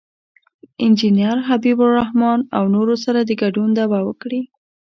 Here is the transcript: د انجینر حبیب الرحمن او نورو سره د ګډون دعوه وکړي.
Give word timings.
د 0.03 0.03
انجینر 0.85 1.37
حبیب 1.47 1.77
الرحمن 1.87 2.39
او 2.57 2.63
نورو 2.75 2.95
سره 3.03 3.19
د 3.23 3.31
ګډون 3.41 3.69
دعوه 3.77 3.99
وکړي. 4.07 4.41